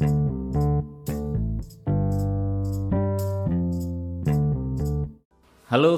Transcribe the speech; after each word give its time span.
Halo 0.00 0.08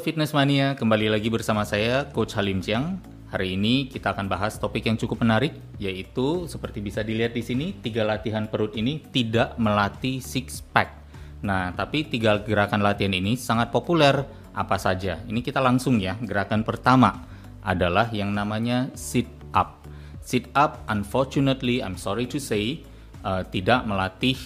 Fitness 0.03 0.35
Mania, 0.35 0.75
kembali 0.75 1.07
lagi 1.07 1.31
bersama 1.31 1.63
saya 1.63 2.11
Coach 2.11 2.35
Halim 2.35 2.59
Chiang. 2.59 2.99
Hari 3.31 3.55
ini 3.55 3.87
kita 3.87 4.11
akan 4.11 4.27
bahas 4.27 4.59
topik 4.59 4.91
yang 4.91 4.99
cukup 4.99 5.23
menarik, 5.23 5.55
yaitu 5.79 6.51
seperti 6.51 6.83
bisa 6.83 7.07
dilihat 7.07 7.31
di 7.31 7.47
sini, 7.47 7.79
tiga 7.79 8.03
latihan 8.03 8.51
perut 8.51 8.75
ini 8.75 9.07
tidak 9.15 9.55
melatih 9.55 10.19
six 10.19 10.59
pack. 10.59 10.99
Nah, 11.47 11.71
tapi 11.71 12.03
tiga 12.03 12.43
gerakan 12.43 12.83
latihan 12.83 13.15
ini 13.15 13.39
sangat 13.39 13.71
populer. 13.71 14.27
Apa 14.51 14.83
saja? 14.83 15.23
Ini 15.31 15.47
kita 15.47 15.63
langsung 15.63 16.03
ya. 16.03 16.19
Gerakan 16.19 16.67
pertama 16.67 17.23
adalah 17.63 18.11
yang 18.11 18.35
namanya 18.35 18.91
sit 18.99 19.31
up. 19.55 19.87
Sit 20.27 20.51
up, 20.59 20.83
unfortunately, 20.91 21.79
I'm 21.79 21.95
sorry 21.95 22.27
to 22.31 22.43
say, 22.43 22.83
uh, 23.23 23.43
tidak 23.49 23.87
melatih 23.87 24.37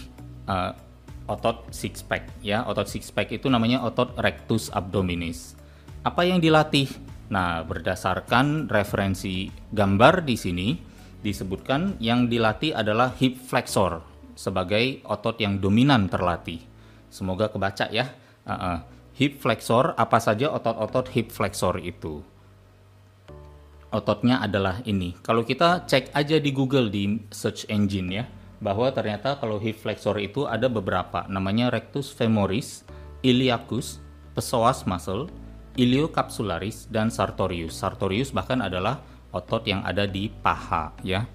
uh, 0.48 0.72
otot 1.26 1.66
six 1.74 2.00
pack 2.06 2.30
ya. 2.40 2.62
Otot 2.64 2.86
six 2.86 3.10
pack 3.10 3.34
itu 3.34 3.50
namanya 3.50 3.82
otot 3.82 4.14
rectus 4.16 4.70
abdominis. 4.70 5.58
Apa 6.06 6.22
yang 6.22 6.38
dilatih? 6.38 6.86
Nah, 7.26 7.66
berdasarkan 7.66 8.70
referensi 8.70 9.50
gambar 9.74 10.22
di 10.22 10.38
sini 10.38 10.68
disebutkan 11.26 11.98
yang 11.98 12.30
dilatih 12.30 12.70
adalah 12.70 13.10
hip 13.18 13.34
flexor 13.42 13.98
sebagai 14.38 15.02
otot 15.02 15.34
yang 15.42 15.58
dominan 15.58 16.06
terlatih. 16.06 16.62
Semoga 17.10 17.50
kebaca 17.50 17.90
ya. 17.90 18.14
Uh 18.46 18.52
-uh. 18.54 18.78
Hip 19.16 19.40
flexor 19.40 19.96
apa 19.96 20.20
saja 20.20 20.52
otot-otot 20.52 21.08
hip 21.16 21.32
flexor 21.32 21.80
itu? 21.80 22.20
Ototnya 23.88 24.44
adalah 24.44 24.84
ini. 24.84 25.16
Kalau 25.24 25.40
kita 25.40 25.88
cek 25.88 26.12
aja 26.12 26.36
di 26.36 26.52
Google 26.52 26.92
di 26.92 27.16
search 27.32 27.64
engine 27.72 28.08
ya 28.12 28.24
bahwa 28.58 28.88
ternyata 28.88 29.36
kalau 29.36 29.60
hip 29.60 29.76
flexor 29.80 30.16
itu 30.16 30.48
ada 30.48 30.66
beberapa 30.72 31.28
namanya 31.28 31.68
rectus 31.68 32.08
femoris, 32.08 32.82
iliacus, 33.20 34.00
psoas 34.32 34.88
muscle, 34.88 35.28
iliocapsularis 35.76 36.88
dan 36.88 37.12
sartorius. 37.12 37.76
Sartorius 37.76 38.32
bahkan 38.32 38.64
adalah 38.64 39.04
otot 39.30 39.62
yang 39.68 39.84
ada 39.84 40.08
di 40.08 40.32
paha 40.32 40.96
ya. 41.04 41.28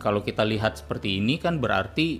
Kalau 0.00 0.24
kita 0.24 0.42
lihat 0.42 0.80
seperti 0.80 1.20
ini 1.20 1.38
kan 1.38 1.60
berarti 1.60 2.18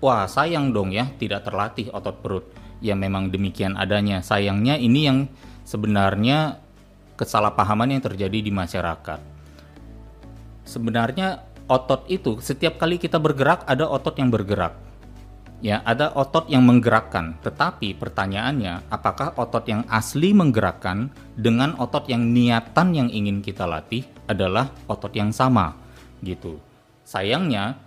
wah 0.00 0.26
sayang 0.26 0.72
dong 0.72 0.90
ya 0.90 1.12
tidak 1.20 1.46
terlatih 1.46 1.92
otot 1.92 2.16
perut. 2.24 2.46
Ya 2.84 2.92
memang 2.96 3.32
demikian 3.32 3.76
adanya. 3.80 4.20
Sayangnya 4.20 4.76
ini 4.76 5.08
yang 5.08 5.18
sebenarnya 5.64 6.60
kesalahpahaman 7.16 7.96
yang 7.96 8.02
terjadi 8.02 8.44
di 8.44 8.52
masyarakat. 8.52 9.20
Sebenarnya 10.64 11.44
otot 11.68 12.04
itu 12.12 12.40
setiap 12.44 12.76
kali 12.76 13.00
kita 13.00 13.16
bergerak 13.16 13.64
ada 13.64 13.88
otot 13.88 14.16
yang 14.20 14.28
bergerak. 14.28 14.76
Ya, 15.64 15.80
ada 15.88 16.12
otot 16.12 16.44
yang 16.52 16.60
menggerakkan. 16.68 17.40
Tetapi 17.40 17.96
pertanyaannya, 17.96 18.84
apakah 18.92 19.32
otot 19.32 19.64
yang 19.64 19.80
asli 19.88 20.36
menggerakkan 20.36 21.08
dengan 21.40 21.72
otot 21.80 22.04
yang 22.04 22.36
niatan 22.36 22.92
yang 22.92 23.08
ingin 23.08 23.40
kita 23.40 23.64
latih 23.64 24.04
adalah 24.28 24.68
otot 24.92 25.08
yang 25.16 25.32
sama 25.32 25.72
gitu. 26.20 26.60
Sayangnya 27.08 27.80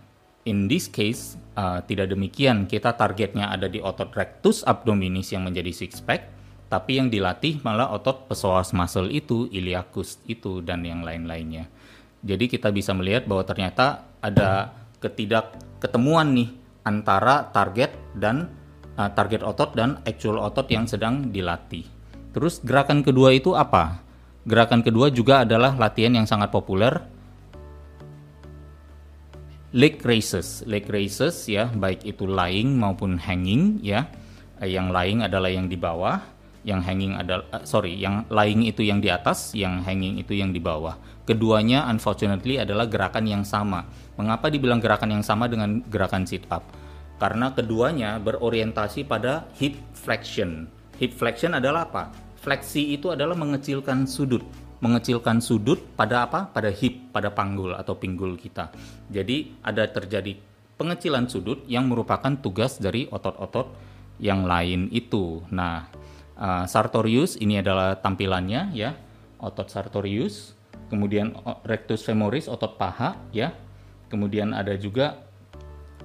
in 0.50 0.66
this 0.66 0.90
case 0.90 1.38
uh, 1.54 1.86
tidak 1.86 2.10
demikian. 2.10 2.66
Kita 2.66 2.98
targetnya 2.98 3.54
ada 3.54 3.70
di 3.70 3.78
otot 3.78 4.10
rectus 4.16 4.66
abdominis 4.66 5.30
yang 5.36 5.46
menjadi 5.46 5.70
six 5.70 6.02
pack, 6.02 6.34
tapi 6.74 6.98
yang 6.98 7.14
dilatih 7.14 7.62
malah 7.62 7.94
otot 7.94 8.26
psoas 8.32 8.72
muscle 8.74 9.12
itu, 9.12 9.46
iliacus 9.54 10.24
itu 10.26 10.66
dan 10.66 10.82
yang 10.82 11.06
lain-lainnya. 11.06 11.70
Jadi 12.28 12.52
kita 12.52 12.76
bisa 12.76 12.92
melihat 12.92 13.24
bahwa 13.24 13.48
ternyata 13.48 14.04
ada 14.20 14.76
ketidakketemuan 15.00 16.36
nih 16.36 16.50
antara 16.84 17.48
target 17.56 17.96
dan 18.20 18.52
uh, 19.00 19.08
target 19.16 19.48
otot 19.48 19.72
dan 19.72 20.04
actual 20.04 20.44
otot 20.44 20.68
yang 20.68 20.84
sedang 20.84 21.32
dilatih. 21.32 21.88
Terus 22.36 22.60
gerakan 22.60 23.00
kedua 23.00 23.32
itu 23.32 23.56
apa? 23.56 24.04
Gerakan 24.44 24.84
kedua 24.84 25.08
juga 25.08 25.48
adalah 25.48 25.80
latihan 25.80 26.20
yang 26.20 26.28
sangat 26.28 26.52
populer 26.52 27.00
leg 29.76 30.00
raises. 30.02 30.64
Leg 30.64 30.88
raises 30.88 31.48
ya, 31.48 31.68
baik 31.70 32.08
itu 32.08 32.24
lying 32.24 32.76
maupun 32.76 33.20
hanging 33.20 33.84
ya. 33.84 34.08
Yang 34.58 34.88
lying 34.90 35.20
adalah 35.22 35.54
yang 35.54 35.70
di 35.70 35.78
bawah, 35.78 36.18
yang 36.68 36.84
hanging 36.84 37.16
adalah 37.16 37.48
uh, 37.56 37.64
sorry, 37.64 37.96
yang 37.96 38.28
lying 38.28 38.68
itu 38.68 38.84
yang 38.84 39.00
di 39.00 39.08
atas, 39.08 39.56
yang 39.56 39.80
hanging 39.88 40.20
itu 40.20 40.36
yang 40.36 40.52
di 40.52 40.60
bawah. 40.60 41.00
Keduanya 41.24 41.88
unfortunately 41.88 42.60
adalah 42.60 42.92
gerakan 42.92 43.24
yang 43.24 43.48
sama. 43.48 43.88
Mengapa 44.20 44.52
dibilang 44.52 44.84
gerakan 44.84 45.16
yang 45.16 45.24
sama 45.24 45.48
dengan 45.48 45.80
gerakan 45.88 46.28
sit 46.28 46.44
up? 46.52 46.68
Karena 47.24 47.56
keduanya 47.56 48.20
berorientasi 48.20 49.08
pada 49.08 49.48
hip 49.56 49.80
flexion. 49.96 50.68
Hip 51.00 51.16
flexion 51.16 51.56
adalah 51.56 51.88
apa? 51.88 52.12
Fleksi 52.44 53.00
itu 53.00 53.16
adalah 53.16 53.34
mengecilkan 53.40 54.04
sudut. 54.04 54.44
Mengecilkan 54.84 55.42
sudut 55.42 55.82
pada 55.96 56.28
apa? 56.28 56.52
Pada 56.52 56.70
hip, 56.70 57.10
pada 57.16 57.32
panggul 57.32 57.74
atau 57.74 57.96
pinggul 57.98 58.38
kita. 58.38 58.70
Jadi 59.10 59.58
ada 59.64 59.88
terjadi 59.90 60.38
pengecilan 60.78 61.26
sudut 61.26 61.66
yang 61.66 61.90
merupakan 61.90 62.30
tugas 62.38 62.78
dari 62.78 63.10
otot-otot 63.10 63.74
yang 64.22 64.46
lain 64.46 64.94
itu. 64.94 65.42
Nah, 65.50 65.90
uh, 66.38 66.66
sartorius 66.70 67.36
ini 67.42 67.60
adalah 67.60 67.98
tampilannya 68.00 68.72
ya. 68.74 68.96
Otot 69.38 69.70
sartorius 69.70 70.58
kemudian 70.88 71.36
rectus 71.68 72.06
femoris 72.06 72.48
otot 72.48 72.78
paha 72.80 73.18
ya. 73.36 73.54
Kemudian 74.08 74.56
ada 74.56 74.72
juga 74.80 75.20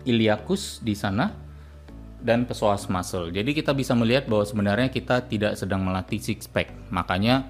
iliacus 0.02 0.82
di 0.82 0.98
sana 0.98 1.30
dan 2.22 2.46
psoas 2.46 2.90
muscle. 2.90 3.30
Jadi 3.30 3.54
kita 3.54 3.70
bisa 3.74 3.94
melihat 3.94 4.26
bahwa 4.26 4.42
sebenarnya 4.42 4.88
kita 4.90 5.22
tidak 5.26 5.54
sedang 5.54 5.86
melatih 5.86 6.18
six 6.18 6.50
pack. 6.50 6.70
Makanya 6.90 7.46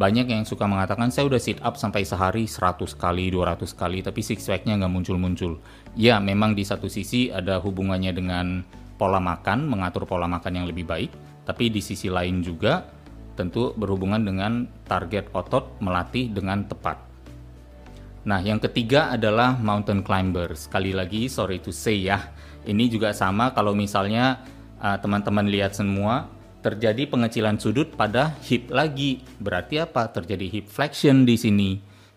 banyak 0.00 0.32
yang 0.32 0.48
suka 0.48 0.64
mengatakan 0.64 1.12
saya 1.12 1.28
udah 1.28 1.36
sit 1.36 1.60
up 1.60 1.76
sampai 1.76 2.08
sehari 2.08 2.48
100 2.48 2.96
kali, 2.96 3.28
200 3.28 3.68
kali 3.76 4.00
tapi 4.00 4.24
six 4.24 4.48
packnya 4.48 4.80
nggak 4.80 4.92
muncul-muncul. 4.92 5.60
Ya 5.92 6.16
memang 6.16 6.56
di 6.56 6.64
satu 6.64 6.88
sisi 6.88 7.28
ada 7.28 7.60
hubungannya 7.60 8.12
dengan 8.16 8.64
pola 8.96 9.20
makan, 9.20 9.68
mengatur 9.68 10.08
pola 10.08 10.24
makan 10.24 10.52
yang 10.56 10.66
lebih 10.68 10.88
baik. 10.88 11.12
Tapi 11.44 11.72
di 11.72 11.80
sisi 11.82 12.06
lain 12.06 12.44
juga 12.44 12.84
tentu 13.34 13.72
berhubungan 13.72 14.20
dengan 14.20 14.68
target 14.84 15.32
otot 15.32 15.80
melatih 15.80 16.28
dengan 16.28 16.68
tepat. 16.68 17.00
Nah, 18.20 18.36
yang 18.44 18.60
ketiga 18.60 19.08
adalah 19.16 19.56
mountain 19.56 20.04
climber. 20.04 20.52
Sekali 20.52 20.92
lagi, 20.92 21.32
sorry 21.32 21.56
to 21.56 21.72
say 21.72 22.04
ya, 22.04 22.36
ini 22.68 22.92
juga 22.92 23.16
sama 23.16 23.56
kalau 23.56 23.72
misalnya 23.72 24.44
uh, 24.76 25.00
teman-teman 25.00 25.48
uh, 25.48 25.52
lihat 25.56 25.72
semua 25.72 26.28
terjadi 26.60 27.08
pengecilan 27.08 27.56
sudut 27.56 27.96
pada 27.96 28.36
hip 28.44 28.68
lagi. 28.68 29.24
Berarti 29.40 29.80
apa? 29.80 30.12
Terjadi 30.12 30.52
hip 30.52 30.68
flexion 30.68 31.24
di 31.24 31.40
sini. 31.40 31.70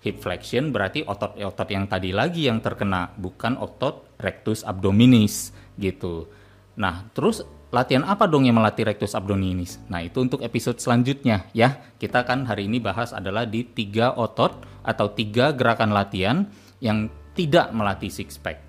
Hip 0.03 0.19
flexion 0.19 0.75
berarti 0.75 1.07
otot-otot 1.07 1.69
yang 1.71 1.87
tadi 1.87 2.11
lagi 2.11 2.51
yang 2.51 2.59
terkena, 2.59 3.15
bukan 3.15 3.55
otot 3.55 4.03
rectus 4.19 4.67
abdominis 4.67 5.55
gitu. 5.79 6.27
Nah, 6.75 7.07
terus 7.15 7.47
latihan 7.73 8.05
apa 8.05 8.29
dong 8.29 8.45
yang 8.45 8.61
melatih 8.61 8.85
rectus 8.85 9.17
abdominis? 9.17 9.81
Nah, 9.89 10.05
itu 10.05 10.21
untuk 10.21 10.45
episode 10.45 10.77
selanjutnya 10.77 11.49
ya. 11.57 11.81
Kita 11.97 12.21
kan 12.21 12.45
hari 12.45 12.69
ini 12.69 12.77
bahas 12.77 13.11
adalah 13.11 13.49
di 13.49 13.65
tiga 13.65 14.13
otot 14.13 14.61
atau 14.85 15.09
tiga 15.09 15.49
gerakan 15.57 15.89
latihan 15.89 16.45
yang 16.77 17.09
tidak 17.33 17.73
melatih 17.73 18.13
six 18.13 18.37
pack. 18.37 18.61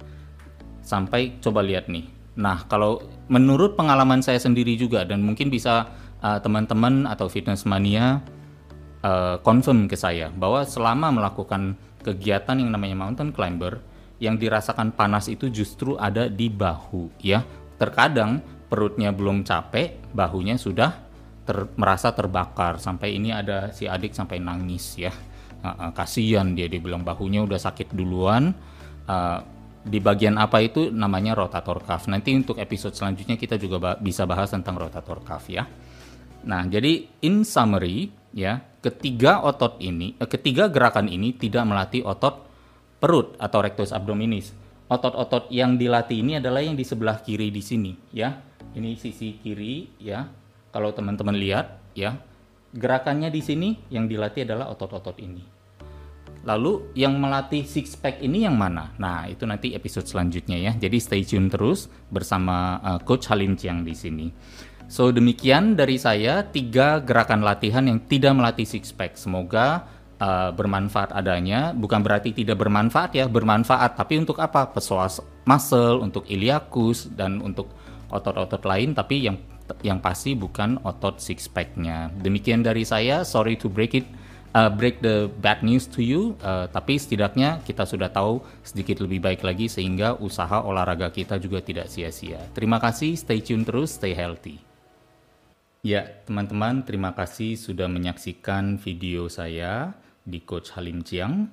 Sampai 0.81 1.37
coba 1.45 1.61
lihat 1.61 1.93
nih. 1.93 2.09
Nah, 2.41 2.65
kalau 2.67 3.05
menurut 3.29 3.77
pengalaman 3.77 4.25
saya 4.25 4.41
sendiri 4.41 4.75
juga 4.75 5.05
dan 5.05 5.21
mungkin 5.21 5.53
bisa 5.53 5.93
uh, 6.25 6.41
teman-teman 6.41 7.05
atau 7.05 7.29
fitness 7.29 7.69
mania 7.69 8.25
uh, 9.05 9.37
confirm 9.45 9.87
ke 9.87 9.95
saya 9.95 10.33
bahwa 10.33 10.65
selama 10.65 11.13
melakukan 11.13 11.77
kegiatan 12.01 12.57
yang 12.57 12.73
namanya 12.73 12.97
mountain 12.97 13.31
climber 13.31 13.85
yang 14.19 14.41
dirasakan 14.41 14.97
panas 14.97 15.29
itu 15.29 15.53
justru 15.53 16.01
ada 16.01 16.27
di 16.33 16.49
bahu 16.49 17.13
ya. 17.21 17.45
Terkadang 17.77 18.41
perutnya 18.75 19.15
belum 19.15 19.47
capek, 19.47 20.11
bahunya 20.11 20.59
sudah 20.59 20.91
ter, 21.47 21.71
merasa 21.79 22.11
terbakar. 22.11 22.83
Sampai 22.83 23.15
ini 23.15 23.31
ada 23.31 23.71
si 23.71 23.87
adik 23.87 24.11
sampai 24.11 24.43
nangis 24.43 24.99
ya. 24.99 25.15
Uh, 25.63 25.71
uh, 25.71 25.91
kasihan 25.95 26.59
dia 26.59 26.67
dibilang 26.67 27.07
bahunya 27.07 27.47
udah 27.47 27.63
sakit 27.63 27.95
duluan. 27.95 28.51
Uh, 29.07 29.39
di 29.87 30.03
bagian 30.03 30.43
apa 30.43 30.59
itu 30.59 30.91
namanya 30.91 31.39
rotator 31.39 31.79
cuff. 31.87 32.11
Nanti 32.11 32.35
untuk 32.35 32.59
episode 32.59 32.99
selanjutnya 32.99 33.39
kita 33.39 33.55
juga 33.63 33.77
ba 33.79 33.93
bisa 33.95 34.27
bahas 34.27 34.51
tentang 34.51 34.75
rotator 34.75 35.23
cuff 35.23 35.47
ya. 35.47 35.63
Nah, 36.45 36.67
jadi 36.67 37.07
in 37.23 37.47
summary 37.47 38.11
ya, 38.35 38.59
ketiga 38.83 39.45
otot 39.45 39.79
ini, 39.81 40.19
eh, 40.19 40.29
ketiga 40.29 40.67
gerakan 40.67 41.09
ini 41.09 41.37
tidak 41.37 41.63
melatih 41.69 42.03
otot 42.05 42.49
perut 42.99 43.39
atau 43.39 43.61
rectus 43.63 43.95
abdominis. 43.95 44.51
Otot-otot 44.89 45.49
yang 45.53 45.77
dilatih 45.77 46.21
ini 46.21 46.41
adalah 46.41 46.61
yang 46.61 46.77
di 46.77 46.85
sebelah 46.85 47.21
kiri 47.25 47.49
di 47.49 47.65
sini 47.65 47.93
ya 48.13 48.54
ini 48.75 48.99
sisi 48.99 49.39
kiri 49.41 49.89
ya. 49.99 50.27
Kalau 50.75 50.91
teman-teman 50.91 51.39
lihat 51.39 51.95
ya, 51.95 52.19
gerakannya 52.75 53.31
di 53.31 53.41
sini 53.41 53.69
yang 53.91 54.11
dilatih 54.11 54.43
adalah 54.43 54.75
otot-otot 54.75 55.15
ini. 55.23 55.55
Lalu 56.45 56.93
yang 56.93 57.17
melatih 57.17 57.65
six 57.65 57.97
pack 57.97 58.21
ini 58.21 58.45
yang 58.45 58.59
mana? 58.59 58.93
Nah, 59.01 59.25
itu 59.31 59.49
nanti 59.49 59.73
episode 59.73 60.05
selanjutnya 60.05 60.61
ya. 60.61 60.73
Jadi 60.77 60.99
stay 61.01 61.23
tune 61.25 61.49
terus 61.49 61.89
bersama 62.13 62.83
uh, 62.85 63.01
Coach 63.01 63.33
Halim 63.33 63.57
Chiang 63.57 63.81
di 63.81 63.97
sini. 63.97 64.29
So 64.85 65.09
demikian 65.09 65.73
dari 65.81 65.97
saya 65.97 66.45
tiga 66.45 67.01
gerakan 67.01 67.41
latihan 67.41 67.89
yang 67.89 68.05
tidak 68.05 68.37
melatih 68.37 68.69
six 68.69 68.93
pack. 68.93 69.17
Semoga 69.17 69.89
uh, 70.21 70.53
bermanfaat 70.53 71.17
adanya. 71.17 71.73
Bukan 71.73 72.05
berarti 72.05 72.37
tidak 72.37 72.61
bermanfaat 72.61 73.17
ya, 73.17 73.25
bermanfaat. 73.25 73.97
Tapi 73.97 74.21
untuk 74.21 74.37
apa? 74.37 74.69
Pesoas 74.69 75.25
muscle, 75.49 76.05
untuk 76.05 76.29
iliakus 76.29 77.09
dan 77.09 77.41
untuk 77.41 77.73
otot-otot 78.15 78.63
lain. 78.63 78.95
Tapi 78.95 79.27
yang 79.27 79.37
yang 79.83 79.99
pasti 79.99 80.39
bukan 80.39 80.79
otot 80.87 81.19
six 81.19 81.51
packnya. 81.51 82.15
Demikian 82.15 82.63
dari 82.63 82.87
saya. 82.87 83.27
Sorry 83.27 83.59
to 83.59 83.67
break 83.67 83.99
it 83.99 84.07
uh, 84.55 84.71
break 84.71 85.03
the 85.03 85.29
bad 85.43 85.61
news 85.67 85.91
to 85.91 86.01
you, 86.01 86.39
uh, 86.41 86.71
tapi 86.71 86.97
setidaknya 86.97 87.61
kita 87.67 87.85
sudah 87.85 88.09
tahu 88.09 88.41
sedikit 88.63 89.03
lebih 89.03 89.21
baik 89.21 89.43
lagi 89.43 89.67
sehingga 89.67 90.17
usaha 90.23 90.63
olahraga 90.63 91.11
kita 91.11 91.37
juga 91.43 91.61
tidak 91.61 91.91
sia-sia. 91.91 92.41
Terima 92.55 92.79
kasih, 92.79 93.19
stay 93.19 93.43
tune 93.43 93.67
terus, 93.67 93.99
stay 93.99 94.15
healthy. 94.15 94.63
Ya, 95.85 96.09
teman-teman, 96.25 96.81
terima 96.81 97.13
kasih 97.13 97.61
sudah 97.61 97.91
menyaksikan 97.93 98.81
video 98.81 99.29
saya 99.29 99.93
di 100.25 100.41
Coach 100.41 100.73
Halim 100.73 101.05
Chiang. 101.05 101.53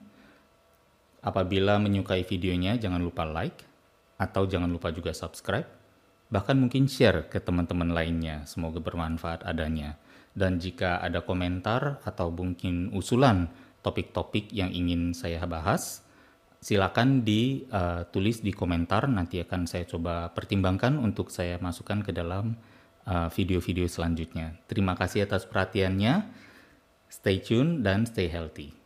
Apabila 1.19 1.75
menyukai 1.77 2.23
videonya, 2.23 2.79
jangan 2.79 3.03
lupa 3.03 3.27
like 3.27 3.67
atau 4.15 4.47
jangan 4.47 4.71
lupa 4.71 4.89
juga 4.95 5.11
subscribe. 5.11 5.81
Bahkan 6.31 6.56
mungkin 6.56 6.88
share 6.88 7.28
ke 7.28 7.44
teman-teman 7.44 7.92
lainnya. 7.92 8.48
Semoga 8.48 8.80
bermanfaat 8.80 9.44
adanya. 9.44 10.00
Dan 10.31 10.63
jika 10.63 11.04
ada 11.04 11.19
komentar 11.28 12.00
atau 12.07 12.31
mungkin 12.31 12.95
usulan 12.95 13.51
topik-topik 13.83 14.48
yang 14.56 14.72
ingin 14.72 15.12
saya 15.12 15.44
bahas, 15.44 16.07
silakan 16.63 17.28
ditulis 17.28 18.39
uh, 18.39 18.44
di 18.48 18.56
komentar. 18.56 19.12
Nanti 19.12 19.44
akan 19.44 19.68
saya 19.68 19.83
coba 19.83 20.31
pertimbangkan 20.31 20.95
untuk 20.95 21.28
saya 21.28 21.60
masukkan 21.60 22.00
ke 22.00 22.16
dalam 22.16 22.56
uh, 23.04 23.28
video-video 23.28 23.92
selanjutnya. 23.92 24.56
Terima 24.72 24.95
kasih 24.95 25.28
atas 25.28 25.44
perhatiannya. 25.44 26.31
Stay 27.12 27.44
tune 27.44 27.83
dan 27.83 28.07
stay 28.07 28.31
healthy. 28.31 28.81